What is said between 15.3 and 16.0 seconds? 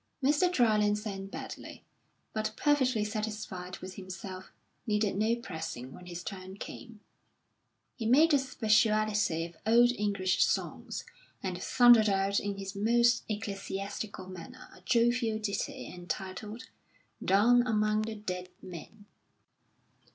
ditty